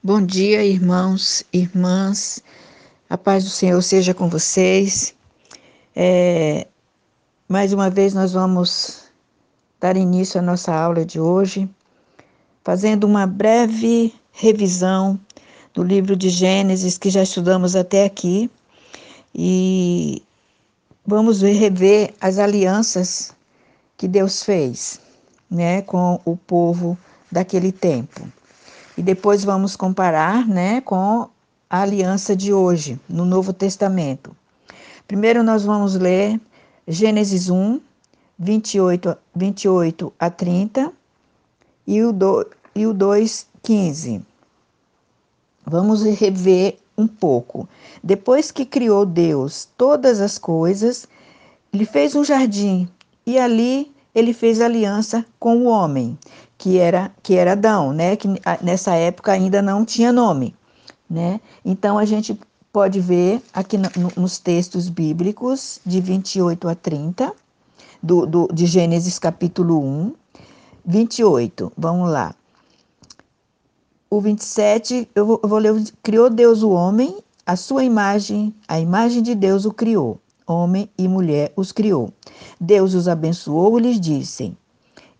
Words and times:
Bom 0.00 0.24
dia, 0.24 0.64
irmãos, 0.64 1.42
irmãs. 1.52 2.40
A 3.10 3.18
paz 3.18 3.42
do 3.42 3.50
Senhor 3.50 3.82
seja 3.82 4.14
com 4.14 4.28
vocês. 4.28 5.12
É, 5.94 6.68
mais 7.48 7.72
uma 7.72 7.90
vez 7.90 8.14
nós 8.14 8.32
vamos 8.32 9.02
dar 9.80 9.96
início 9.96 10.38
à 10.38 10.42
nossa 10.42 10.72
aula 10.72 11.04
de 11.04 11.18
hoje, 11.18 11.68
fazendo 12.62 13.08
uma 13.08 13.26
breve 13.26 14.14
revisão 14.30 15.18
do 15.74 15.82
livro 15.82 16.14
de 16.14 16.28
Gênesis 16.30 16.96
que 16.96 17.10
já 17.10 17.24
estudamos 17.24 17.74
até 17.74 18.04
aqui 18.04 18.48
e 19.34 20.22
vamos 21.04 21.42
rever 21.42 22.14
as 22.20 22.38
alianças 22.38 23.34
que 23.96 24.06
Deus 24.06 24.44
fez, 24.44 25.00
né, 25.50 25.82
com 25.82 26.20
o 26.24 26.36
povo 26.36 26.96
daquele 27.32 27.72
tempo. 27.72 28.37
E 28.98 29.02
depois 29.02 29.44
vamos 29.44 29.76
comparar 29.76 30.44
né, 30.44 30.80
com 30.80 31.28
a 31.70 31.82
aliança 31.82 32.34
de 32.34 32.52
hoje, 32.52 32.98
no 33.08 33.24
Novo 33.24 33.52
Testamento. 33.52 34.36
Primeiro 35.06 35.44
nós 35.44 35.64
vamos 35.64 35.94
ler 35.94 36.40
Gênesis 36.84 37.48
1, 37.48 37.80
28, 38.36 39.16
28 39.36 40.12
a 40.18 40.28
30 40.28 40.92
e 41.86 42.02
o, 42.02 42.12
do, 42.12 42.44
e 42.74 42.88
o 42.88 42.92
2, 42.92 43.46
15. 43.62 44.20
Vamos 45.64 46.02
rever 46.02 46.76
um 46.96 47.06
pouco. 47.06 47.68
Depois 48.02 48.50
que 48.50 48.66
criou 48.66 49.06
Deus 49.06 49.68
todas 49.78 50.20
as 50.20 50.38
coisas, 50.38 51.06
ele 51.72 51.84
fez 51.84 52.16
um 52.16 52.24
jardim 52.24 52.88
e 53.24 53.38
ali 53.38 53.94
ele 54.12 54.32
fez 54.32 54.60
aliança 54.60 55.24
com 55.38 55.58
o 55.58 55.66
homem 55.66 56.18
que 56.58 56.76
era 56.78 57.10
que 57.22 57.34
era 57.34 57.52
Adão, 57.52 57.92
né? 57.92 58.16
Que 58.16 58.28
nessa 58.60 58.94
época 58.94 59.32
ainda 59.32 59.62
não 59.62 59.84
tinha 59.84 60.12
nome, 60.12 60.54
né? 61.08 61.40
Então 61.64 61.96
a 61.96 62.04
gente 62.04 62.38
pode 62.72 63.00
ver 63.00 63.40
aqui 63.54 63.78
no, 63.78 63.88
nos 64.16 64.38
textos 64.38 64.88
bíblicos 64.88 65.80
de 65.86 66.00
28 66.00 66.68
a 66.68 66.74
30 66.74 67.32
do, 68.02 68.26
do, 68.26 68.48
de 68.52 68.66
Gênesis 68.66 69.18
capítulo 69.18 69.80
1, 69.80 70.14
28. 70.84 71.72
Vamos 71.76 72.10
lá. 72.10 72.34
O 74.10 74.20
27, 74.20 75.08
eu 75.14 75.26
vou, 75.26 75.40
eu 75.42 75.48
vou 75.48 75.58
ler. 75.58 75.74
Criou 76.02 76.30
Deus 76.30 76.62
o 76.62 76.70
homem, 76.70 77.18
a 77.46 77.56
sua 77.56 77.84
imagem, 77.84 78.54
a 78.66 78.80
imagem 78.80 79.22
de 79.22 79.34
Deus 79.34 79.64
o 79.64 79.72
criou. 79.72 80.18
Homem 80.46 80.88
e 80.96 81.06
mulher 81.06 81.52
os 81.54 81.72
criou. 81.72 82.10
Deus 82.58 82.94
os 82.94 83.06
abençoou 83.06 83.78
e 83.78 83.82
lhes 83.82 84.00
disse: 84.00 84.56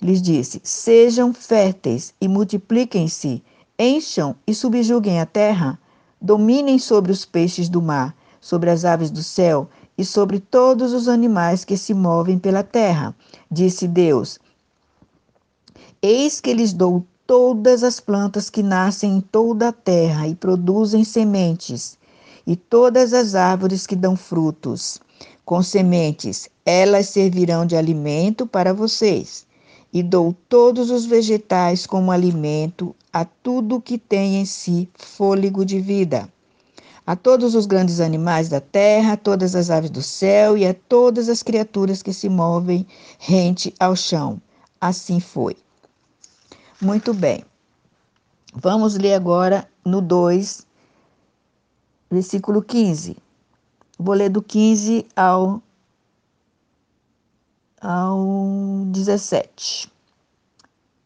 lhes 0.01 0.23
disse: 0.23 0.61
Sejam 0.63 1.35
férteis 1.35 2.15
e 2.21 2.29
multipliquem-se, 2.29 3.43
encham 3.79 4.37
e 4.47 4.55
subjuguem 4.55 5.21
a 5.21 5.27
terra, 5.27 5.79
dominem 6.21 6.79
sobre 6.79 7.11
os 7.11 7.25
peixes 7.25 7.69
do 7.69 7.83
mar, 7.83 8.15
sobre 8.41 8.71
as 8.71 8.85
aves 8.85 9.11
do 9.11 9.23
céu 9.23 9.69
e 9.97 10.05
sobre 10.05 10.39
todos 10.39 10.93
os 10.93 11.09
animais 11.09 11.65
que 11.65 11.77
se 11.77 11.93
movem 11.93 12.39
pela 12.39 12.63
terra. 12.63 13.15
Disse 13.51 13.89
Deus: 13.89 14.39
Eis 16.01 16.41
que 16.41 16.55
lhes 16.55 16.73
dou 16.73 17.05
todas 17.27 17.83
as 17.83 17.99
plantas 17.99 18.49
que 18.49 18.63
nascem 18.63 19.17
em 19.17 19.21
toda 19.21 19.69
a 19.69 19.73
terra 19.73 20.29
e 20.29 20.35
produzem 20.35 21.03
sementes, 21.03 21.99
e 22.47 22.55
todas 22.55 23.13
as 23.13 23.35
árvores 23.35 23.87
que 23.87 23.97
dão 23.97 24.17
frutos. 24.17 25.01
Com 25.45 25.63
sementes, 25.63 26.49
elas 26.65 27.09
servirão 27.09 27.67
de 27.67 27.75
alimento 27.75 28.47
para 28.47 28.73
vocês 28.73 29.48
e 29.93 30.03
dou 30.03 30.35
todos 30.49 30.91
os 30.91 31.07
vegetais 31.07 31.87
como 31.87 32.11
alimento 32.11 32.95
a 33.13 33.25
tudo 33.25 33.81
que 33.81 33.99
tem 33.99 34.37
em 34.37 34.45
si 34.45 34.89
fôlego 34.95 35.65
de 35.65 35.81
vida. 35.81 36.29
A 37.07 37.17
todos 37.17 37.55
os 37.55 37.65
grandes 37.65 38.01
animais 38.01 38.51
da 38.51 38.61
terra, 38.61 39.15
a 39.15 39.17
todas 39.17 39.55
as 39.55 39.71
aves 39.71 39.91
do 39.91 40.03
céu 40.03 40.59
e 40.59 40.67
a 40.67 40.75
todas 40.75 41.29
as 41.29 41.43
criaturas 41.43 42.03
que 42.03 42.13
se 42.13 42.29
movem 42.29 42.87
rente 43.19 43.73
ao 43.81 43.97
chão. 43.97 44.41
Assim 44.79 45.19
foi. 45.19 45.57
Muito 46.81 47.15
bem. 47.15 47.43
Vamos 48.55 48.95
ler 48.95 49.15
agora 49.15 49.67
no 49.85 50.03
2, 50.03 50.67
versículo 52.11 52.63
15. 52.63 53.17
Vou 53.99 54.15
ler 54.15 54.29
do 54.29 54.43
15 54.43 55.07
ao 55.17 55.63
ao 57.81 58.85
17. 58.87 59.91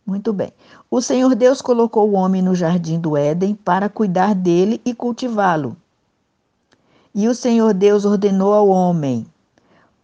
Muito 0.06 0.32
bem. 0.32 0.52
O 0.90 1.00
Senhor 1.00 1.34
Deus 1.34 1.62
colocou 1.62 2.10
o 2.10 2.14
homem 2.14 2.42
no 2.42 2.54
jardim 2.54 2.98
do 2.98 3.16
Éden 3.16 3.54
para 3.54 3.88
cuidar 3.88 4.34
dele 4.34 4.80
e 4.84 4.94
cultivá-lo. 4.94 5.76
E 7.14 7.28
o 7.28 7.34
Senhor 7.34 7.72
Deus 7.72 8.04
ordenou 8.04 8.52
ao 8.52 8.68
homem: 8.68 9.26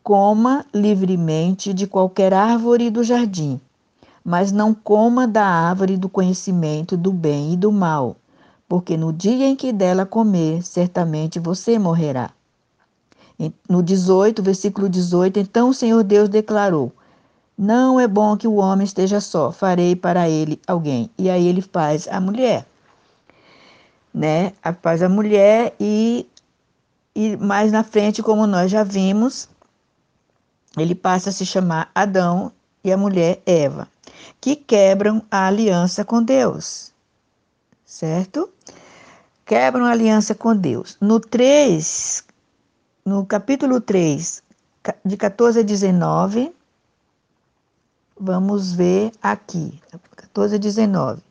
coma 0.02 0.64
livremente 0.72 1.74
de 1.74 1.86
qualquer 1.86 2.32
árvore 2.32 2.90
do 2.90 3.02
jardim, 3.02 3.60
mas 4.24 4.52
não 4.52 4.72
coma 4.72 5.26
da 5.26 5.44
árvore 5.44 5.96
do 5.96 6.08
conhecimento 6.08 6.96
do 6.96 7.12
bem 7.12 7.54
e 7.54 7.56
do 7.56 7.72
mal, 7.72 8.16
porque 8.68 8.96
no 8.96 9.12
dia 9.12 9.46
em 9.46 9.56
que 9.56 9.72
dela 9.72 10.06
comer, 10.06 10.62
certamente 10.62 11.38
você 11.38 11.78
morrerá. 11.78 12.30
No 13.68 13.82
18, 13.82 14.42
versículo 14.42 14.88
18, 14.88 15.38
então 15.38 15.68
o 15.68 15.74
Senhor 15.74 16.02
Deus 16.02 16.28
declarou: 16.28 16.92
Não 17.56 18.00
é 18.00 18.08
bom 18.08 18.36
que 18.36 18.48
o 18.48 18.56
homem 18.56 18.84
esteja 18.84 19.20
só, 19.20 19.52
farei 19.52 19.94
para 19.94 20.28
ele 20.28 20.60
alguém. 20.66 21.08
E 21.16 21.30
aí 21.30 21.46
ele 21.46 21.62
faz 21.62 22.08
a 22.08 22.20
mulher. 22.20 22.66
Né? 24.12 24.52
Faz 24.82 25.02
a 25.02 25.08
mulher 25.08 25.74
e, 25.78 26.26
e 27.14 27.36
mais 27.36 27.70
na 27.70 27.84
frente, 27.84 28.22
como 28.22 28.44
nós 28.46 28.70
já 28.70 28.82
vimos, 28.82 29.48
ele 30.76 30.94
passa 30.94 31.30
a 31.30 31.32
se 31.32 31.46
chamar 31.46 31.90
Adão 31.94 32.50
e 32.82 32.90
a 32.90 32.96
mulher 32.96 33.40
Eva, 33.46 33.88
que 34.40 34.56
quebram 34.56 35.22
a 35.30 35.46
aliança 35.46 36.04
com 36.04 36.22
Deus. 36.22 36.92
Certo? 37.84 38.50
Quebram 39.46 39.84
a 39.86 39.92
aliança 39.92 40.34
com 40.34 40.54
Deus. 40.54 40.96
No 41.00 41.20
3, 41.20 42.24
no 43.08 43.24
capítulo 43.24 43.80
3, 43.80 44.42
de 45.02 45.16
14 45.16 45.60
a 45.60 45.62
19, 45.62 46.52
vamos 48.20 48.72
ver 48.72 49.12
aqui, 49.22 49.80
14 50.14 50.56
a 50.56 50.58
19. 50.58 51.22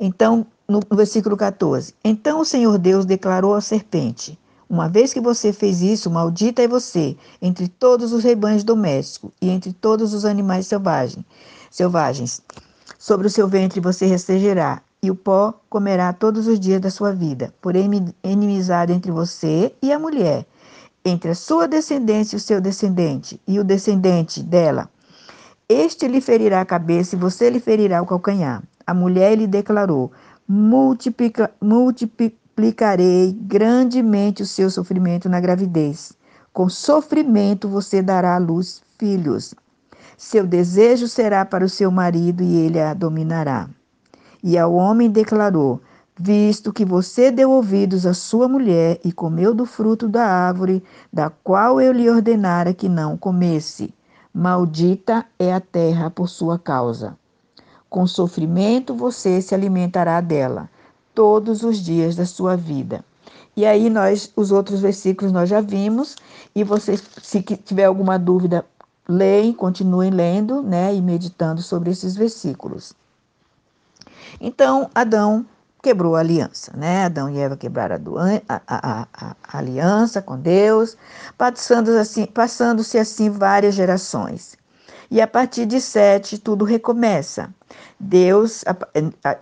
Então, 0.00 0.44
no 0.66 0.80
versículo 0.90 1.36
14: 1.36 1.94
Então 2.02 2.40
o 2.40 2.44
Senhor 2.44 2.76
Deus 2.78 3.04
declarou 3.04 3.54
à 3.54 3.60
serpente: 3.60 4.36
Uma 4.68 4.88
vez 4.88 5.12
que 5.12 5.20
você 5.20 5.52
fez 5.52 5.80
isso, 5.80 6.10
maldita 6.10 6.62
é 6.62 6.66
você 6.68 7.16
entre 7.40 7.68
todos 7.68 8.12
os 8.12 8.24
rebanhos 8.24 8.64
domésticos 8.64 9.30
e 9.40 9.50
entre 9.50 9.72
todos 9.72 10.12
os 10.12 10.24
animais 10.24 10.66
selvagens. 10.66 11.24
selvagens. 11.70 12.42
Sobre 12.98 13.28
o 13.28 13.30
seu 13.30 13.46
ventre 13.46 13.78
você 13.78 14.04
receberá, 14.04 14.82
e 15.00 15.12
o 15.12 15.14
pó 15.14 15.54
comerá 15.70 16.12
todos 16.12 16.48
os 16.48 16.58
dias 16.58 16.80
da 16.80 16.90
sua 16.90 17.12
vida. 17.12 17.54
Porém, 17.62 17.88
inimizade 18.24 18.92
entre 18.92 19.12
você 19.12 19.72
e 19.80 19.92
a 19.92 19.98
mulher, 19.98 20.44
entre 21.04 21.30
a 21.30 21.34
sua 21.34 21.66
descendência 21.66 22.36
e 22.36 22.38
o 22.38 22.40
seu 22.40 22.60
descendente, 22.60 23.40
e 23.46 23.58
o 23.58 23.64
descendente 23.64 24.42
dela. 24.42 24.88
Este 25.68 26.08
lhe 26.08 26.20
ferirá 26.20 26.60
a 26.60 26.66
cabeça 26.66 27.14
e 27.14 27.18
você 27.18 27.48
lhe 27.48 27.60
ferirá 27.60 28.02
o 28.02 28.06
calcanhar. 28.06 28.62
A 28.86 28.92
mulher 28.92 29.36
lhe 29.36 29.46
declarou: 29.46 30.10
Multiplica, 30.48 31.50
multiplicarei 31.60 33.32
grandemente 33.32 34.42
o 34.42 34.46
seu 34.46 34.68
sofrimento 34.68 35.28
na 35.28 35.38
gravidez. 35.38 36.12
Com 36.52 36.68
sofrimento 36.68 37.68
você 37.68 38.02
dará 38.02 38.34
à 38.34 38.38
luz 38.38 38.82
filhos. 38.98 39.54
Seu 40.18 40.46
desejo 40.46 41.06
será 41.06 41.44
para 41.44 41.64
o 41.64 41.68
seu 41.68 41.90
marido 41.90 42.42
e 42.42 42.56
ele 42.56 42.80
a 42.80 42.92
dominará. 42.92 43.70
E 44.42 44.58
ao 44.58 44.74
homem 44.74 45.08
declarou: 45.08 45.80
visto 46.22 46.70
que 46.70 46.84
você 46.84 47.30
deu 47.30 47.50
ouvidos 47.50 48.04
à 48.04 48.12
sua 48.12 48.46
mulher 48.46 49.00
e 49.02 49.10
comeu 49.10 49.54
do 49.54 49.64
fruto 49.64 50.06
da 50.06 50.22
árvore, 50.22 50.84
da 51.10 51.30
qual 51.30 51.80
eu 51.80 51.92
lhe 51.92 52.10
ordenara 52.10 52.74
que 52.74 52.90
não 52.90 53.16
comesse. 53.16 53.94
Maldita 54.32 55.24
é 55.38 55.50
a 55.50 55.60
terra 55.60 56.10
por 56.10 56.28
sua 56.28 56.58
causa. 56.58 57.16
Com 57.88 58.06
sofrimento 58.06 58.94
você 58.94 59.40
se 59.40 59.54
alimentará 59.54 60.20
dela 60.20 60.68
todos 61.14 61.62
os 61.62 61.78
dias 61.78 62.14
da 62.14 62.26
sua 62.26 62.54
vida. 62.54 63.02
E 63.56 63.64
aí 63.64 63.88
nós, 63.88 64.30
os 64.36 64.52
outros 64.52 64.80
versículos 64.80 65.32
nós 65.32 65.48
já 65.48 65.62
vimos, 65.62 66.16
e 66.54 66.62
vocês, 66.62 67.02
se 67.22 67.40
tiver 67.42 67.84
alguma 67.84 68.18
dúvida, 68.18 68.64
leem, 69.08 69.54
continuem 69.54 70.10
lendo, 70.10 70.62
né, 70.62 70.94
e 70.94 71.00
meditando 71.00 71.62
sobre 71.62 71.90
esses 71.90 72.14
versículos. 72.14 72.92
Então, 74.38 74.88
Adão 74.94 75.46
quebrou 75.82 76.16
a 76.16 76.20
aliança, 76.20 76.72
né? 76.76 77.04
Adão 77.04 77.30
e 77.30 77.38
Eva 77.38 77.56
quebraram 77.56 77.96
a, 78.48 78.60
a, 78.66 79.06
a, 79.12 79.36
a 79.42 79.58
aliança 79.58 80.20
com 80.20 80.38
Deus, 80.38 80.96
passando 81.36 81.90
assim, 81.90 82.26
passando-se 82.26 82.98
assim 82.98 83.30
várias 83.30 83.74
gerações. 83.74 84.56
E 85.10 85.20
a 85.20 85.26
partir 85.26 85.66
de 85.66 85.80
sete, 85.80 86.38
tudo 86.38 86.64
recomeça. 86.64 87.52
Deus 87.98 88.64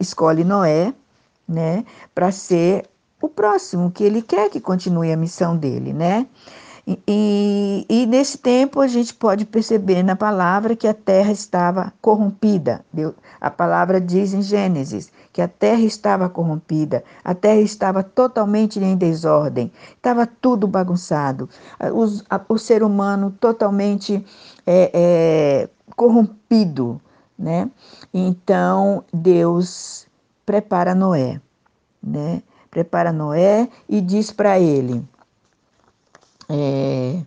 escolhe 0.01 0.45
Noé, 0.45 0.95
né, 1.47 1.85
para 2.15 2.31
ser 2.31 2.89
o 3.21 3.29
próximo 3.29 3.91
que 3.91 4.05
ele 4.05 4.23
quer 4.23 4.49
que 4.49 4.61
continue 4.61 5.13
a 5.13 5.17
missão 5.17 5.57
dele, 5.57 5.93
né? 5.93 6.27
E, 7.07 7.85
e, 7.87 8.07
nesse 8.07 8.39
tempo 8.39 8.81
a 8.81 8.87
gente 8.87 9.13
pode 9.13 9.45
perceber 9.45 10.03
na 10.03 10.17
palavra 10.17 10.75
que 10.75 10.89
a 10.89 10.95
terra 10.95 11.31
estava 11.31 11.93
corrompida. 12.01 12.83
Deus, 12.91 13.13
a 13.39 13.51
palavra 13.51 14.01
diz 14.01 14.33
em 14.33 14.41
Gênesis 14.41 15.13
que 15.31 15.43
a 15.43 15.49
terra 15.49 15.83
estava 15.83 16.31
corrompida, 16.31 17.05
a 17.23 17.35
terra 17.35 17.61
estava 17.61 18.03
totalmente 18.03 18.81
em 18.81 18.97
desordem, 18.97 19.71
estava 19.95 20.27
tudo 20.27 20.67
bagunçado, 20.67 21.51
o, 21.93 22.05
a, 22.31 22.41
o 22.49 22.57
ser 22.57 22.83
humano 22.83 23.37
totalmente 23.39 24.25
é, 24.67 24.91
é, 24.95 25.69
corrompido, 25.95 26.99
né? 27.39 27.71
Então 28.15 29.05
Deus 29.13 30.07
prepara 30.47 30.95
Noé, 30.95 31.39
né? 32.03 32.43
Prepara 32.71 33.13
Noé 33.13 33.69
e 33.87 34.01
diz 34.01 34.31
para 34.33 34.59
ele 34.59 35.05
é, 36.49 37.21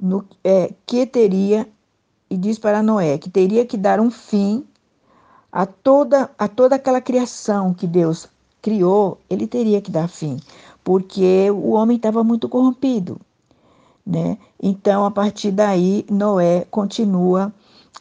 no, 0.00 0.24
é, 0.42 0.72
que 0.86 1.06
teria, 1.06 1.68
e 2.30 2.36
diz 2.36 2.58
para 2.58 2.82
Noé, 2.82 3.18
que 3.18 3.30
teria 3.30 3.66
que 3.66 3.76
dar 3.76 4.00
um 4.00 4.10
fim 4.10 4.66
a 5.52 5.66
toda, 5.66 6.30
a 6.38 6.48
toda 6.48 6.76
aquela 6.76 7.00
criação 7.00 7.72
que 7.72 7.86
Deus 7.86 8.28
criou, 8.60 9.20
ele 9.28 9.46
teria 9.46 9.80
que 9.80 9.90
dar 9.90 10.08
fim, 10.08 10.38
porque 10.82 11.50
o 11.50 11.70
homem 11.70 11.96
estava 11.96 12.24
muito 12.24 12.48
corrompido. 12.48 13.20
Né? 14.04 14.38
Então, 14.62 15.04
a 15.04 15.10
partir 15.10 15.50
daí, 15.50 16.06
Noé 16.08 16.66
continua 16.70 17.52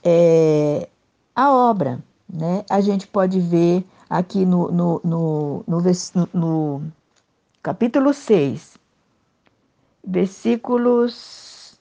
é, 0.03 0.88
a 1.35 1.51
obra. 1.51 2.03
Né? 2.29 2.63
A 2.69 2.79
gente 2.79 3.07
pode 3.07 3.39
ver 3.39 3.83
aqui 4.09 4.45
no, 4.45 4.71
no, 4.71 5.01
no, 5.03 5.63
no, 5.68 6.29
no 6.33 6.81
capítulo 7.61 8.13
6, 8.13 8.77
versículos 10.06 11.78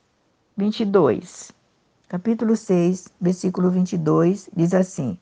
22. 0.57 1.53
Capítulo 2.09 2.57
6, 2.57 3.09
versículo 3.21 3.71
22, 3.71 4.49
diz 4.55 4.73
assim: 4.73 5.19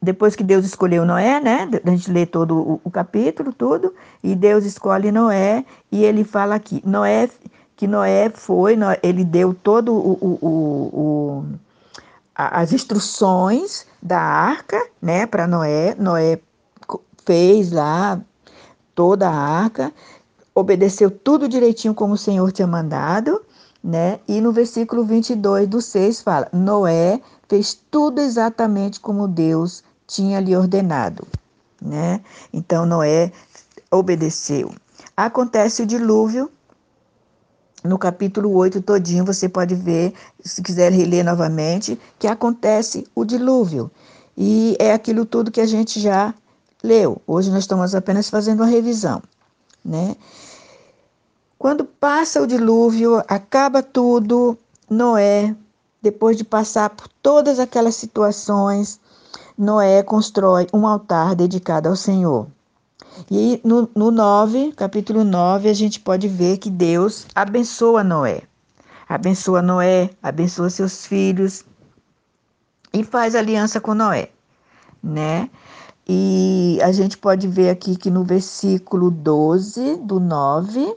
Depois 0.00 0.34
que 0.34 0.42
Deus 0.42 0.64
escolheu 0.64 1.04
Noé, 1.04 1.40
né? 1.40 1.68
A 1.84 1.90
gente 1.90 2.10
lê 2.10 2.24
todo 2.24 2.56
o, 2.56 2.80
o 2.84 2.90
capítulo, 2.90 3.52
tudo, 3.52 3.94
e 4.22 4.34
Deus 4.34 4.64
escolhe 4.64 5.12
Noé, 5.12 5.64
e 5.92 6.04
ele 6.04 6.24
fala 6.24 6.54
aqui: 6.54 6.82
Noé, 6.84 7.28
que 7.76 7.86
Noé 7.86 8.30
foi, 8.30 8.76
ele 9.02 9.24
deu 9.24 9.54
todo 9.54 9.92
o, 9.92 10.12
o, 10.20 10.38
o 10.46 11.44
as 12.34 12.72
instruções 12.72 13.86
da 14.00 14.18
arca, 14.20 14.82
né, 15.02 15.26
para 15.26 15.46
Noé. 15.46 15.94
Noé 15.98 16.40
fez 17.26 17.70
lá 17.70 18.18
toda 18.94 19.28
a 19.28 19.34
arca, 19.34 19.92
obedeceu 20.60 21.10
tudo 21.10 21.48
direitinho 21.48 21.94
como 21.94 22.14
o 22.14 22.18
Senhor 22.18 22.50
tinha 22.52 22.66
mandado, 22.66 23.42
né? 23.82 24.20
E 24.28 24.40
no 24.40 24.52
versículo 24.52 25.04
22 25.04 25.68
do 25.68 25.80
6 25.80 26.20
fala: 26.20 26.48
Noé 26.52 27.20
fez 27.48 27.78
tudo 27.90 28.20
exatamente 28.20 29.00
como 29.00 29.26
Deus 29.26 29.82
tinha 30.06 30.40
lhe 30.40 30.56
ordenado, 30.56 31.26
né? 31.80 32.20
Então 32.52 32.84
Noé 32.86 33.32
obedeceu. 33.90 34.72
Acontece 35.16 35.82
o 35.82 35.86
dilúvio, 35.86 36.50
no 37.82 37.98
capítulo 37.98 38.52
8 38.52 38.82
todinho 38.82 39.24
você 39.24 39.48
pode 39.48 39.74
ver, 39.74 40.12
se 40.44 40.62
quiser 40.62 40.92
reler 40.92 41.24
novamente, 41.24 41.98
que 42.18 42.26
acontece 42.26 43.06
o 43.14 43.24
dilúvio. 43.24 43.90
E 44.36 44.76
é 44.78 44.92
aquilo 44.92 45.24
tudo 45.24 45.50
que 45.50 45.60
a 45.60 45.66
gente 45.66 45.98
já 45.98 46.34
leu. 46.82 47.20
Hoje 47.26 47.50
nós 47.50 47.60
estamos 47.60 47.94
apenas 47.94 48.28
fazendo 48.28 48.60
uma 48.60 48.66
revisão, 48.66 49.22
né? 49.84 50.14
Quando 51.60 51.84
passa 51.84 52.40
o 52.40 52.46
dilúvio, 52.46 53.22
acaba 53.28 53.82
tudo, 53.82 54.56
Noé, 54.88 55.54
depois 56.00 56.38
de 56.38 56.42
passar 56.42 56.88
por 56.88 57.06
todas 57.22 57.58
aquelas 57.58 57.96
situações, 57.96 58.98
Noé 59.58 60.02
constrói 60.02 60.66
um 60.72 60.86
altar 60.86 61.34
dedicado 61.34 61.86
ao 61.86 61.96
Senhor. 61.96 62.46
E 63.30 63.60
no, 63.62 63.86
no 63.94 64.10
9, 64.10 64.72
capítulo 64.72 65.22
9, 65.22 65.68
a 65.68 65.74
gente 65.74 66.00
pode 66.00 66.28
ver 66.28 66.56
que 66.56 66.70
Deus 66.70 67.26
abençoa 67.34 68.02
Noé. 68.02 68.40
Abençoa 69.06 69.60
Noé, 69.60 70.08
abençoa 70.22 70.70
seus 70.70 71.04
filhos 71.04 71.62
e 72.90 73.04
faz 73.04 73.34
aliança 73.34 73.78
com 73.78 73.92
Noé, 73.92 74.30
né? 75.02 75.50
E 76.08 76.78
a 76.82 76.90
gente 76.90 77.18
pode 77.18 77.46
ver 77.46 77.68
aqui 77.68 77.96
que 77.96 78.10
no 78.10 78.24
versículo 78.24 79.10
12 79.10 79.96
do 79.96 80.18
9, 80.18 80.96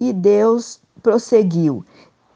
e 0.00 0.12
Deus 0.12 0.80
prosseguiu, 1.02 1.84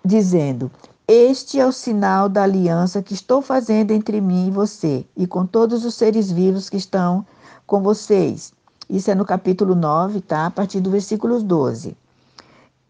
dizendo: 0.05 0.71
Este 1.07 1.59
é 1.61 1.67
o 1.67 1.73
sinal 1.73 2.29
da 2.29 2.43
aliança 2.43 3.03
que 3.03 3.15
estou 3.15 3.43
fazendo 3.43 3.91
entre 3.91 4.21
mim 4.21 4.49
e 4.49 4.51
você, 4.51 5.07
e 5.17 5.27
com 5.27 5.47
todos 5.47 5.85
os 5.85 5.95
seres 5.95 6.31
vivos 6.31 6.69
que 6.69 6.77
estão 6.77 7.25
com 7.67 7.83
vocês. 7.83 8.53
Isso 8.89 9.11
é 9.11 9.15
no 9.15 9.25
capítulo 9.25 9.75
9, 9.75 10.21
tá? 10.21 10.47
A 10.47 10.51
partir 10.51 10.81
do 10.81 10.91
versículo 10.91 11.43
12. 11.43 11.97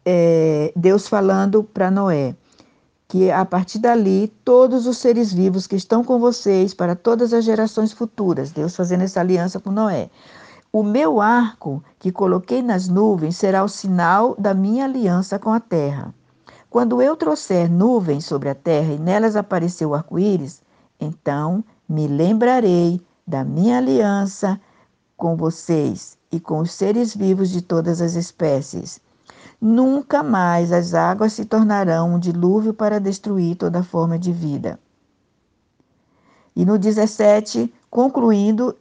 É, 0.04 0.72
Deus 0.74 1.06
falando 1.06 1.62
para 1.62 1.90
Noé 1.90 2.34
que 3.12 3.30
a 3.30 3.44
partir 3.44 3.78
dali 3.78 4.32
todos 4.42 4.86
os 4.86 4.96
seres 4.96 5.34
vivos 5.34 5.66
que 5.66 5.76
estão 5.76 6.02
com 6.02 6.18
vocês 6.18 6.72
para 6.72 6.96
todas 6.96 7.34
as 7.34 7.44
gerações 7.44 7.92
futuras, 7.92 8.52
Deus 8.52 8.74
fazendo 8.74 9.02
essa 9.02 9.20
aliança 9.20 9.60
com 9.60 9.70
Noé. 9.70 10.08
O 10.74 10.82
meu 10.82 11.20
arco 11.20 11.84
que 11.98 12.10
coloquei 12.10 12.62
nas 12.62 12.88
nuvens 12.88 13.36
será 13.36 13.62
o 13.62 13.68
sinal 13.68 14.34
da 14.38 14.54
minha 14.54 14.86
aliança 14.86 15.38
com 15.38 15.52
a 15.52 15.60
terra. 15.60 16.14
Quando 16.70 17.02
eu 17.02 17.14
trouxer 17.14 17.70
nuvens 17.70 18.24
sobre 18.24 18.48
a 18.48 18.54
terra 18.54 18.94
e 18.94 18.98
nelas 18.98 19.36
aparecer 19.36 19.84
o 19.84 19.94
arco-íris, 19.94 20.62
então 20.98 21.62
me 21.86 22.06
lembrarei 22.06 23.02
da 23.26 23.44
minha 23.44 23.76
aliança 23.76 24.58
com 25.14 25.36
vocês 25.36 26.16
e 26.32 26.40
com 26.40 26.60
os 26.60 26.72
seres 26.72 27.14
vivos 27.14 27.50
de 27.50 27.60
todas 27.60 28.00
as 28.00 28.14
espécies. 28.14 28.98
Nunca 29.60 30.22
mais 30.22 30.72
as 30.72 30.94
águas 30.94 31.34
se 31.34 31.44
tornarão 31.44 32.14
um 32.14 32.18
dilúvio 32.18 32.72
para 32.72 32.98
destruir 32.98 33.56
toda 33.56 33.82
forma 33.82 34.18
de 34.18 34.32
vida. 34.32 34.80
E 36.56 36.64
no 36.64 36.78
17, 36.78 37.72
concluindo, 37.90 38.74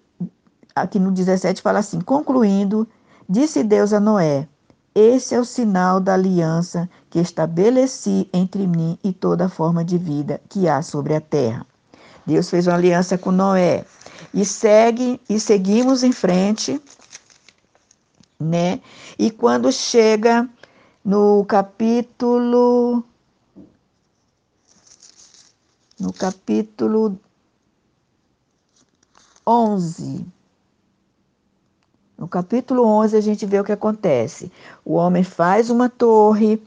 aqui 0.76 1.00
no 1.00 1.12
17 1.12 1.62
fala 1.62 1.80
assim: 1.80 2.00
concluindo, 2.02 2.88
disse 3.28 3.64
Deus 3.64 3.94
a 3.94 4.00
Noé: 4.00 4.48
Esse 4.94 5.36
é 5.36 5.40
o 5.40 5.46
sinal 5.46 6.00
da 6.00 6.14
aliança 6.14 6.90
que 7.10 7.20
estabeleci 7.20 8.30
entre 8.34 8.68
mim 8.68 8.98
e 9.04 9.12
toda 9.12 9.50
forma 9.50 9.84
de 9.84 9.98
vida 9.98 10.42
que 10.50 10.68
há 10.68 10.82
sobre 10.82 11.16
a 11.16 11.22
terra. 11.22 11.66
Deus 12.26 12.50
fez 12.50 12.68
uma 12.68 12.76
aliança 12.76 13.18
com 13.18 13.32
Noé 13.32 13.86
e 14.34 14.46
segue 14.46 15.20
e 15.28 15.40
seguimos 15.40 16.04
em 16.04 16.12
frente, 16.12 16.82
né? 18.40 18.80
E 19.18 19.32
quando 19.32 19.72
chega 19.72 20.48
no 21.04 21.44
capítulo 21.46 23.04
no 26.00 26.12
capítulo 26.14 27.20
11, 29.46 30.26
no 32.22 32.28
capítulo 32.28 32.86
11, 32.86 33.18
a 33.18 33.20
gente 33.20 33.48
vê 33.48 33.60
o 33.60 33.64
que 33.64 33.72
acontece. 33.72 34.52
O 34.86 34.94
homem 34.94 35.24
faz 35.24 35.72
uma 35.72 35.90
torre 35.90 36.62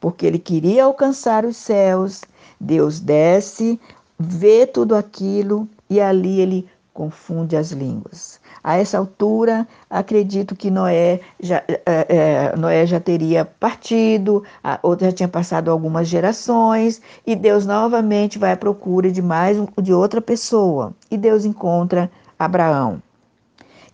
porque 0.00 0.24
ele 0.24 0.38
queria 0.38 0.84
alcançar 0.84 1.44
os 1.44 1.56
céus. 1.56 2.20
Deus 2.60 3.00
desce, 3.00 3.80
vê 4.16 4.64
tudo 4.64 4.94
aquilo 4.94 5.68
e 5.90 6.00
ali 6.00 6.40
ele 6.40 6.68
confunde 6.94 7.56
as 7.56 7.72
línguas. 7.72 8.38
A 8.62 8.76
essa 8.76 8.96
altura, 8.96 9.66
acredito 9.90 10.54
que 10.54 10.70
Noé 10.70 11.18
já, 11.40 11.64
é, 11.66 11.82
é, 11.84 12.56
Noé 12.56 12.86
já 12.86 13.00
teria 13.00 13.44
partido, 13.44 14.44
ou 14.84 14.96
já 14.96 15.10
tinha 15.10 15.28
passado 15.28 15.68
algumas 15.68 16.06
gerações, 16.06 17.02
e 17.26 17.34
Deus 17.34 17.66
novamente 17.66 18.38
vai 18.38 18.52
à 18.52 18.56
procura 18.56 19.10
de 19.10 19.20
mais 19.20 19.56
de 19.82 19.92
outra 19.92 20.20
pessoa. 20.20 20.94
E 21.10 21.16
Deus 21.16 21.44
encontra 21.44 22.08
Abraão. 22.38 23.02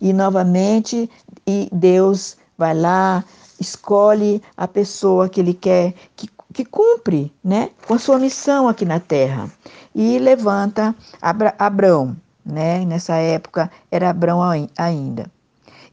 E 0.01 0.13
novamente, 0.13 1.09
e 1.45 1.69
Deus 1.71 2.37
vai 2.57 2.73
lá, 2.73 3.23
escolhe 3.59 4.41
a 4.55 4.67
pessoa 4.67 5.27
que 5.29 5.39
ele 5.39 5.53
quer, 5.53 5.93
que, 6.15 6.29
que 6.53 6.65
cumpre 6.65 7.33
né, 7.43 7.69
com 7.87 7.93
a 7.93 7.99
sua 7.99 8.17
missão 8.17 8.67
aqui 8.67 8.85
na 8.85 8.99
terra. 8.99 9.51
E 9.93 10.17
levanta 10.19 10.95
Abra, 11.21 11.53
Abrão, 11.57 12.15
né? 12.45 12.85
Nessa 12.85 13.15
época 13.15 13.69
era 13.91 14.09
Abrão 14.09 14.39
ainda. 14.77 15.29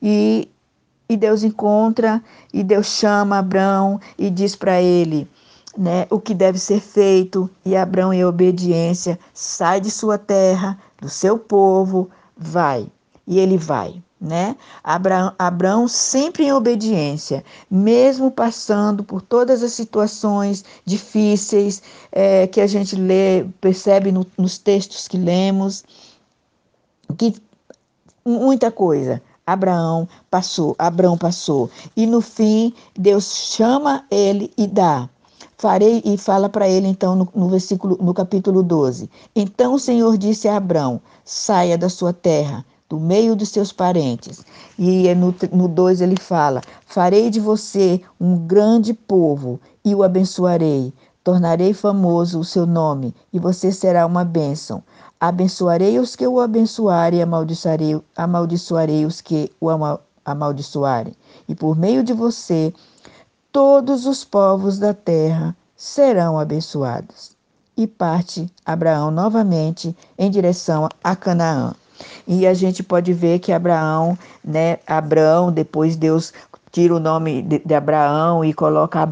E, 0.00 0.48
e 1.08 1.16
Deus 1.16 1.42
encontra, 1.42 2.22
e 2.52 2.62
Deus 2.62 2.86
chama 2.86 3.38
Abrão 3.38 4.00
e 4.18 4.30
diz 4.30 4.54
para 4.54 4.80
ele, 4.80 5.28
né, 5.76 6.06
o 6.10 6.18
que 6.18 6.34
deve 6.34 6.58
ser 6.58 6.80
feito, 6.80 7.50
e 7.64 7.76
Abrão, 7.76 8.12
em 8.12 8.25
obediência, 8.25 9.18
sai 9.34 9.80
de 9.80 9.90
sua 9.90 10.16
terra, 10.16 10.78
do 11.00 11.08
seu 11.08 11.38
povo, 11.38 12.08
vai 12.36 12.88
e 13.26 13.38
ele 13.38 13.56
vai. 13.56 14.02
Né? 14.18 14.56
Abraão, 14.83 15.33
Abraão 15.38 15.87
sempre 15.87 16.45
em 16.45 16.52
obediência, 16.52 17.45
mesmo 17.71 18.30
passando 18.30 19.04
por 19.04 19.21
todas 19.21 19.62
as 19.62 19.73
situações 19.73 20.64
difíceis 20.87 21.83
é, 22.11 22.47
que 22.47 22.62
a 22.62 22.66
gente 22.66 22.97
lê, 22.97 23.45
percebe 23.61 24.11
no, 24.11 24.26
nos 24.38 24.56
textos 24.56 25.06
que 25.06 25.18
lemos, 25.18 25.85
que 27.18 27.35
muita 28.25 28.71
coisa. 28.71 29.23
Abraão 29.47 30.09
passou, 30.30 30.75
Abraão 30.78 31.16
passou. 31.16 31.71
E 31.97 32.06
no 32.06 32.21
fim, 32.21 32.75
Deus 32.99 33.52
chama 33.52 34.04
ele 34.11 34.50
e 34.56 34.66
dá. 34.66 35.09
Farei 35.59 36.02
e 36.04 36.18
fala 36.18 36.49
para 36.49 36.68
ele 36.68 36.87
então 36.87 37.14
no, 37.14 37.28
no, 37.35 37.49
versículo 37.49 37.97
no 38.00 38.12
capítulo 38.12 38.62
12. 38.62 39.09
Então 39.35 39.75
o 39.75 39.78
Senhor 39.78 40.18
disse 40.18 40.49
a 40.49 40.56
Abraão: 40.56 41.00
Saia 41.25 41.78
da 41.78 41.88
sua 41.88 42.12
terra, 42.12 42.64
do 42.88 42.99
meio 43.00 43.35
dos 43.35 43.49
seus 43.49 43.73
parentes. 43.73 44.45
E 44.78 45.12
no, 45.14 45.35
no 45.52 45.69
2 45.69 46.00
ele 46.00 46.16
fala: 46.19 46.61
Farei 46.87 47.31
de 47.31 47.40
você 47.40 48.00
um 48.21 48.37
grande 48.37 48.95
povo 48.95 49.61
e 49.85 49.95
o 49.95 50.02
abençoarei. 50.02 50.93
Tornarei 51.25 51.75
famoso 51.75 52.38
o 52.38 52.45
seu 52.45 52.66
nome 52.66 53.12
e 53.33 53.38
você 53.38 53.73
será 53.73 54.07
uma 54.07 54.25
bênção. 54.25 54.83
Abençoarei 55.19 55.99
os 55.99 56.14
que 56.14 56.26
o 56.26 56.38
abençoarem, 56.40 57.23
amaldiçoarei, 57.23 58.00
amaldiçoarei 58.16 59.05
os 59.05 59.21
que 59.21 59.50
o 59.61 59.69
amaldiçoarem. 60.25 61.14
E 61.49 61.55
por 61.55 61.76
meio 61.76 62.05
de 62.05 62.12
você, 62.12 62.73
todos 63.50 64.07
os 64.07 64.25
povos 64.25 64.78
da 64.78 64.95
terra 64.95 65.57
serão 65.75 66.38
abençoados. 66.38 67.37
E 67.76 67.87
parte 67.87 68.47
Abraão 68.64 69.11
novamente 69.11 69.97
em 70.16 70.31
direção 70.31 70.88
a 71.02 71.16
Canaã. 71.16 71.75
E 72.26 72.47
a 72.47 72.55
gente 72.55 72.83
pode 72.83 73.12
ver 73.12 73.38
que 73.38 73.53
Abraão, 73.53 74.19
né, 74.45 74.79
Abraão, 74.87 75.53
depois 75.53 75.97
Deus 75.97 76.33
tira 76.71 76.95
o 76.95 77.00
nome 77.00 77.43
de, 77.43 77.59
de 77.61 77.75
Abraão 77.75 78.45
e 78.45 78.53
coloca 78.53 79.09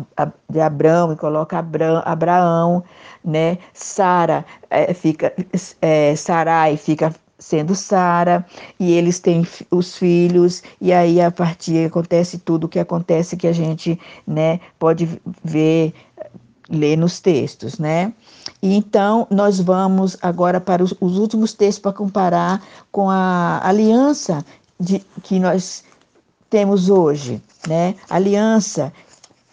de 0.50 0.60
Abraão 0.60 1.12
e 1.12 1.16
coloca 1.16 1.58
Abraão, 1.58 2.02
Abraão 2.04 2.84
né? 3.24 3.58
Sara 3.72 4.44
é, 4.68 4.92
fica 4.92 5.32
é, 5.80 6.14
Sarai 6.14 6.76
fica 6.76 7.14
sendo 7.38 7.74
Sara 7.74 8.44
e 8.78 8.92
eles 8.92 9.18
têm 9.18 9.46
os 9.70 9.96
filhos 9.96 10.62
e 10.80 10.92
aí 10.92 11.20
a 11.20 11.30
partir 11.30 11.86
acontece 11.86 12.38
tudo 12.38 12.64
o 12.64 12.68
que 12.68 12.78
acontece 12.78 13.36
que 13.36 13.46
a 13.46 13.52
gente, 13.52 13.98
né, 14.26 14.60
pode 14.78 15.20
ver 15.42 15.92
ler 16.68 16.96
nos 16.96 17.20
textos, 17.20 17.78
né? 17.78 18.12
E 18.62 18.74
então 18.74 19.26
nós 19.30 19.60
vamos 19.60 20.16
agora 20.22 20.60
para 20.60 20.82
os, 20.82 20.94
os 21.00 21.18
últimos 21.18 21.52
textos 21.52 21.82
para 21.82 21.92
comparar 21.92 22.62
com 22.90 23.10
a 23.10 23.60
aliança 23.62 24.44
de, 24.78 25.04
que 25.22 25.38
nós 25.38 25.84
temos 26.48 26.88
hoje, 26.88 27.42
né? 27.66 27.94
Aliança. 28.08 28.92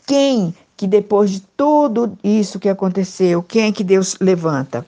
Quem 0.06 0.53
que 0.77 0.88
depois 0.88 1.30
de 1.30 1.41
tudo 1.56 2.18
isso 2.24 2.60
que 2.60 2.68
aconteceu, 2.68 3.44
quem 3.44 3.68
é 3.68 3.72
que 3.72 3.84
Deus 3.84 4.18
levanta? 4.20 4.86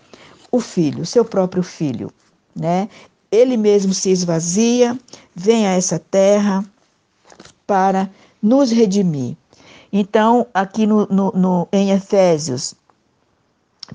O 0.52 0.60
filho, 0.60 1.06
seu 1.06 1.24
próprio 1.24 1.62
filho, 1.62 2.12
né? 2.56 2.90
Ele 3.32 3.58
mesmo 3.58 3.94
se 3.94 4.10
esvazia, 4.10 4.98
vem 5.36 5.68
a 5.68 5.72
essa 5.72 6.00
terra 6.00 6.64
para 7.66 8.10
nos 8.42 8.72
redimir. 8.72 9.36
Então, 9.96 10.48
aqui 10.56 10.88
no, 10.88 11.06
no, 11.06 11.32
no 11.34 11.68
em 11.72 11.92
Efésios, 11.92 12.74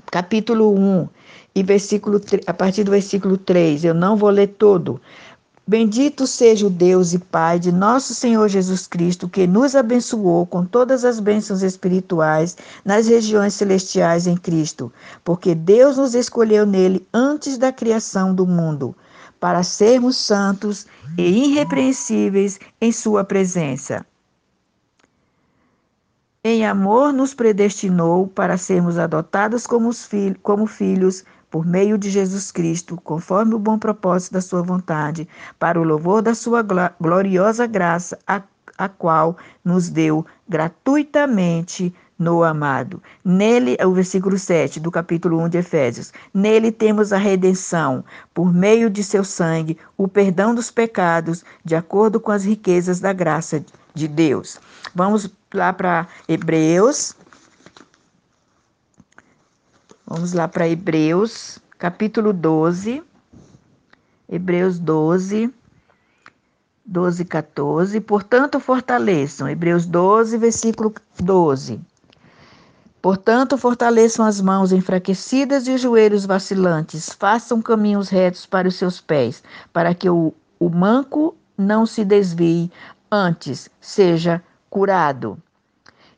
capítulo 0.09 0.73
1, 0.73 1.09
e 1.53 1.61
versículo, 1.61 2.21
a 2.47 2.53
partir 2.53 2.85
do 2.85 2.91
versículo 2.91 3.37
3, 3.37 3.83
eu 3.83 3.93
não 3.93 4.15
vou 4.15 4.29
ler 4.29 4.47
todo, 4.47 5.01
Bendito 5.67 6.25
seja 6.25 6.65
o 6.65 6.69
Deus 6.69 7.13
e 7.13 7.19
Pai 7.19 7.59
de 7.59 7.71
nosso 7.71 8.15
Senhor 8.15 8.47
Jesus 8.47 8.87
Cristo, 8.87 9.29
que 9.29 9.45
nos 9.45 9.75
abençoou 9.75 10.43
com 10.47 10.65
todas 10.65 11.05
as 11.05 11.19
bênçãos 11.19 11.61
espirituais 11.61 12.57
nas 12.83 13.07
regiões 13.07 13.53
celestiais 13.53 14.25
em 14.25 14.35
Cristo, 14.35 14.91
porque 15.23 15.53
Deus 15.53 15.97
nos 15.97 16.15
escolheu 16.15 16.65
nele 16.65 17.05
antes 17.13 17.55
da 17.55 17.71
criação 17.71 18.33
do 18.33 18.47
mundo, 18.47 18.95
para 19.39 19.61
sermos 19.61 20.17
santos 20.17 20.87
e 21.15 21.51
irrepreensíveis 21.51 22.57
em 22.81 22.91
Sua 22.91 23.23
presença. 23.23 24.03
Em 26.41 26.65
amor, 26.65 27.11
nos 27.11 27.33
predestinou 27.33 28.25
para 28.25 28.57
sermos 28.57 28.97
adotados 28.97 29.67
como, 29.67 29.89
como 30.41 30.65
filhos 30.67 31.25
por 31.51 31.65
meio 31.65 31.97
de 31.97 32.09
Jesus 32.09 32.49
Cristo, 32.49 32.95
conforme 33.03 33.55
o 33.55 33.59
bom 33.59 33.77
propósito 33.77 34.31
da 34.35 34.41
sua 34.41 34.61
vontade, 34.61 35.27
para 35.59 35.77
o 35.77 35.83
louvor 35.83 36.21
da 36.21 36.33
sua 36.33 36.65
gloriosa 36.97 37.67
graça, 37.67 38.17
a, 38.25 38.41
a 38.77 38.87
qual 38.87 39.35
nos 39.65 39.89
deu 39.89 40.25
gratuitamente 40.47 41.93
no 42.17 42.41
amado. 42.41 43.03
Nele, 43.23 43.75
é 43.77 43.85
o 43.85 43.93
versículo 43.93 44.37
7 44.37 44.79
do 44.79 44.89
capítulo 44.89 45.41
1 45.41 45.49
de 45.49 45.57
Efésios. 45.57 46.13
Nele 46.33 46.71
temos 46.71 47.11
a 47.11 47.17
redenção, 47.17 48.01
por 48.33 48.53
meio 48.53 48.89
de 48.89 49.03
seu 49.03 49.25
sangue, 49.25 49.77
o 49.97 50.07
perdão 50.07 50.55
dos 50.55 50.71
pecados, 50.71 51.43
de 51.65 51.75
acordo 51.75 52.17
com 52.17 52.31
as 52.31 52.45
riquezas 52.45 53.01
da 53.01 53.11
graça 53.11 53.61
de 53.93 54.07
Deus. 54.07 54.59
Vamos 54.93 55.29
lá 55.53 55.73
para 55.73 56.07
Hebreus, 56.27 57.15
Vamos 60.09 60.33
lá 60.33 60.47
para 60.47 60.67
Hebreus, 60.67 61.59
capítulo 61.77 62.33
12. 62.33 63.03
Hebreus 64.27 64.79
12, 64.79 65.53
12, 66.83 67.25
14. 67.25 68.01
Portanto, 68.01 68.59
fortaleçam. 68.59 69.47
Hebreus 69.47 69.85
12, 69.85 70.35
versículo 70.39 70.95
12. 71.19 71.79
Portanto, 72.99 73.55
fortaleçam 73.55 74.25
as 74.25 74.41
mãos 74.41 74.71
enfraquecidas 74.71 75.67
e 75.67 75.75
os 75.75 75.81
joelhos 75.81 76.25
vacilantes. 76.25 77.09
Façam 77.09 77.61
caminhos 77.61 78.09
retos 78.09 78.47
para 78.47 78.67
os 78.67 78.73
seus 78.73 78.99
pés, 78.99 79.43
para 79.71 79.93
que 79.93 80.09
o, 80.09 80.33
o 80.59 80.69
manco 80.69 81.35
não 81.55 81.85
se 81.85 82.03
desvie, 82.03 82.71
antes 83.11 83.69
seja 83.79 84.43
curado. 84.69 85.37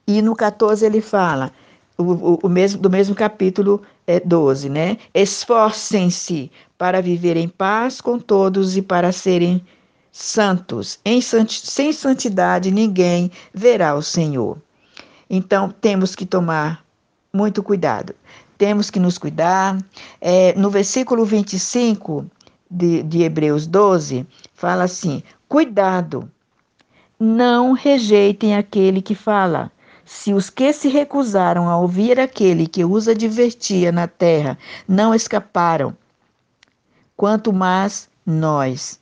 E 0.08 0.22
no 0.22 0.36
14 0.36 0.86
ele 0.86 1.02
fala: 1.02 1.52
o, 1.98 2.40
o, 2.46 2.50
mesmo, 2.50 2.82
do 2.82 2.90
mesmo 2.90 3.16
capítulo 3.16 3.82
é, 4.08 4.20
12, 4.20 4.70
né? 4.70 4.98
Esforcem-se 5.14 6.52
para 6.78 7.02
viver 7.02 7.38
em 7.38 7.48
paz 7.48 8.02
com 8.02 8.18
todos 8.18 8.76
e 8.76 8.82
para 8.82 9.12
serem 9.12 9.64
santos. 10.12 11.00
Em, 11.06 11.22
sem 11.22 11.94
santidade 11.94 12.72
ninguém 12.72 13.32
verá 13.54 13.96
o 13.96 14.02
Senhor. 14.02 14.58
Então 15.30 15.70
temos 15.70 16.16
que 16.16 16.26
tomar 16.26 16.84
muito 17.34 17.64
cuidado. 17.64 18.14
Temos 18.58 18.90
que 18.90 19.00
nos 19.00 19.18
cuidar. 19.18 19.78
É, 20.20 20.54
no 20.56 20.70
versículo 20.70 21.26
25 21.26 22.26
de, 22.70 23.04
de 23.04 23.24
Hebreus 23.24 23.66
12, 23.66 24.26
fala 24.54 24.84
assim: 24.84 25.24
Cuidado, 25.48 26.30
não 27.22 27.74
rejeitem 27.74 28.56
aquele 28.56 29.00
que 29.00 29.14
fala. 29.14 29.72
Se 30.04 30.34
os 30.34 30.50
que 30.50 30.74
se 30.74 30.90
recusaram 30.90 31.70
a 31.70 31.78
ouvir 31.78 32.20
aquele 32.20 32.66
que 32.66 32.84
os 32.84 33.08
advertia 33.08 33.92
na 33.92 34.08
terra 34.08 34.58
não 34.88 35.14
escaparam, 35.14 35.96
quanto 37.16 37.54
mais 37.54 38.10
nós, 38.26 39.00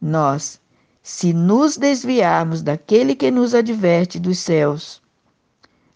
nós, 0.00 0.60
se 1.02 1.32
nos 1.32 1.76
desviarmos 1.76 2.62
daquele 2.62 3.16
que 3.16 3.32
nos 3.32 3.52
adverte 3.52 4.20
dos 4.20 4.38
céus, 4.38 5.02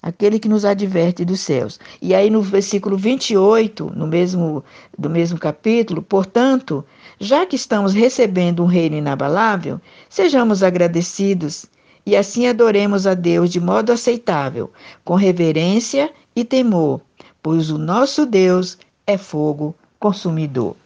aquele 0.02 0.38
que 0.38 0.48
nos 0.48 0.64
adverte 0.64 1.24
dos 1.24 1.40
céus. 1.40 1.78
E 2.00 2.14
aí 2.14 2.30
no 2.30 2.42
versículo 2.42 2.96
28, 2.96 3.92
no 3.94 4.06
mesmo 4.06 4.64
do 4.98 5.10
mesmo 5.10 5.38
capítulo, 5.38 6.02
portanto, 6.02 6.84
já 7.18 7.44
que 7.44 7.56
estamos 7.56 7.92
recebendo 7.92 8.62
um 8.62 8.66
reino 8.66 8.96
inabalável, 8.96 9.80
sejamos 10.08 10.62
agradecidos 10.62 11.66
e 12.06 12.16
assim 12.16 12.46
adoremos 12.46 13.06
a 13.06 13.14
Deus 13.14 13.50
de 13.50 13.60
modo 13.60 13.92
aceitável, 13.92 14.72
com 15.04 15.14
reverência 15.14 16.10
e 16.34 16.44
temor, 16.44 17.00
pois 17.42 17.70
o 17.70 17.78
nosso 17.78 18.24
Deus 18.24 18.78
é 19.06 19.18
fogo 19.18 19.74
consumidor. 19.98 20.76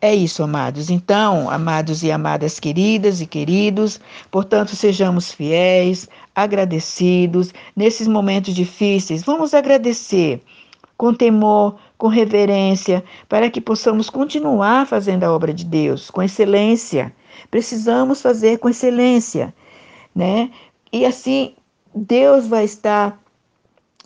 É 0.00 0.14
isso, 0.14 0.42
amados. 0.42 0.90
Então, 0.90 1.48
amados 1.48 2.02
e 2.02 2.12
amadas 2.12 2.60
queridas 2.60 3.22
e 3.22 3.26
queridos, 3.26 3.98
portanto, 4.30 4.76
sejamos 4.76 5.32
fiéis, 5.32 6.06
agradecidos 6.34 7.52
nesses 7.76 8.08
momentos 8.08 8.54
difíceis. 8.54 9.22
Vamos 9.22 9.54
agradecer 9.54 10.42
com 10.96 11.12
temor, 11.12 11.76
com 11.98 12.08
reverência, 12.08 13.04
para 13.28 13.50
que 13.50 13.60
possamos 13.60 14.08
continuar 14.08 14.86
fazendo 14.86 15.24
a 15.24 15.32
obra 15.32 15.52
de 15.52 15.64
Deus 15.64 16.10
com 16.10 16.22
excelência. 16.22 17.12
Precisamos 17.50 18.22
fazer 18.22 18.58
com 18.58 18.68
excelência 18.68 19.54
né? 20.14 20.50
E 20.92 21.04
assim, 21.04 21.54
Deus 21.94 22.46
vai 22.46 22.64
estar 22.64 23.20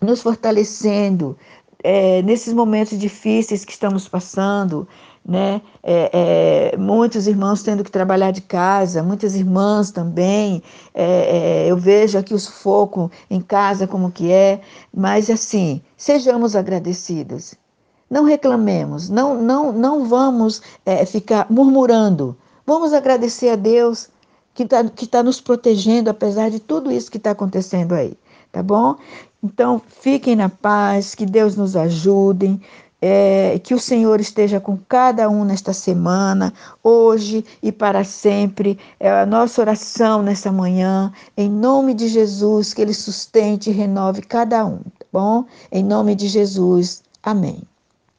nos 0.00 0.22
fortalecendo 0.22 1.36
é, 1.82 2.22
nesses 2.22 2.54
momentos 2.54 2.98
difíceis 2.98 3.64
que 3.64 3.72
estamos 3.72 4.08
passando, 4.08 4.88
né? 5.28 5.60
É, 5.82 6.72
é, 6.72 6.76
muitos 6.78 7.26
irmãos 7.26 7.62
tendo 7.62 7.84
que 7.84 7.90
trabalhar 7.90 8.30
de 8.30 8.40
casa, 8.40 9.02
muitas 9.02 9.34
irmãs 9.34 9.90
também. 9.90 10.62
É, 10.94 11.04
é, 11.04 11.70
eu 11.70 11.76
vejo 11.76 12.16
aqui 12.16 12.32
o 12.32 12.38
sufoco 12.38 13.10
em 13.28 13.42
casa 13.42 13.86
como 13.86 14.10
que 14.10 14.32
é, 14.32 14.62
mas 14.92 15.28
assim, 15.28 15.82
sejamos 15.98 16.56
agradecidos. 16.56 17.54
Não 18.10 18.24
reclamemos, 18.24 19.10
não, 19.10 19.34
não, 19.34 19.70
não 19.70 20.08
vamos 20.08 20.62
é, 20.86 21.04
ficar 21.04 21.46
murmurando. 21.50 22.34
Vamos 22.66 22.94
agradecer 22.94 23.50
a 23.50 23.56
Deus 23.56 24.08
que 24.54 24.62
está 24.62 24.82
que 24.82 25.06
tá 25.06 25.22
nos 25.22 25.42
protegendo, 25.42 26.08
apesar 26.08 26.50
de 26.50 26.58
tudo 26.58 26.90
isso 26.90 27.10
que 27.10 27.18
está 27.18 27.32
acontecendo 27.32 27.92
aí, 27.92 28.16
tá 28.50 28.62
bom? 28.62 28.96
Então, 29.42 29.80
fiquem 30.00 30.34
na 30.34 30.48
paz, 30.48 31.14
que 31.14 31.24
Deus 31.26 31.54
nos 31.54 31.76
ajude. 31.76 32.58
É, 33.00 33.60
que 33.62 33.74
o 33.74 33.78
Senhor 33.78 34.20
esteja 34.20 34.58
com 34.58 34.76
cada 34.88 35.28
um 35.28 35.44
nesta 35.44 35.72
semana, 35.72 36.52
hoje 36.82 37.44
e 37.62 37.70
para 37.70 38.02
sempre. 38.02 38.78
É 38.98 39.10
a 39.10 39.26
nossa 39.26 39.60
oração 39.60 40.22
nessa 40.22 40.50
manhã, 40.50 41.12
em 41.36 41.48
nome 41.48 41.94
de 41.94 42.08
Jesus, 42.08 42.74
que 42.74 42.82
Ele 42.82 42.94
sustente 42.94 43.70
e 43.70 43.72
renove 43.72 44.22
cada 44.22 44.64
um, 44.64 44.78
tá 44.78 45.06
bom? 45.12 45.44
Em 45.70 45.84
nome 45.84 46.14
de 46.14 46.26
Jesus, 46.26 47.02
amém. 47.22 47.67